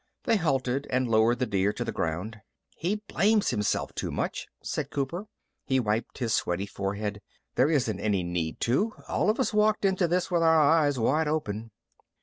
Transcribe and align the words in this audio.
They 0.23 0.37
halted 0.37 0.87
and 0.89 1.07
lowered 1.07 1.37
the 1.37 1.45
deer 1.45 1.71
to 1.73 1.85
the 1.85 1.91
ground. 1.91 2.41
"He 2.75 3.03
blames 3.07 3.51
himself 3.51 3.93
too 3.93 4.09
much," 4.09 4.47
said 4.63 4.89
Cooper. 4.89 5.27
He 5.67 5.79
wiped 5.79 6.17
his 6.17 6.33
sweaty 6.33 6.65
forehead. 6.65 7.21
"There 7.53 7.69
isn't 7.69 7.99
any 7.99 8.23
need 8.23 8.59
to. 8.61 8.93
All 9.07 9.29
of 9.29 9.39
us 9.39 9.53
walked 9.53 9.85
into 9.85 10.07
this 10.07 10.31
with 10.31 10.41
our 10.41 10.59
eyes 10.59 10.97
wide 10.97 11.27
open." 11.27 11.69